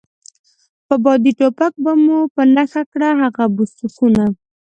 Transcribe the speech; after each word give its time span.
په 0.87 0.95
بادي 1.03 1.31
ټوپک 1.39 1.73
به 1.83 1.93
مو 2.03 2.17
په 2.35 2.41
نښه 2.55 2.83
کړه، 2.91 3.09
هغه 3.21 3.43
بوس 3.55 3.73
خونه. 3.95 4.25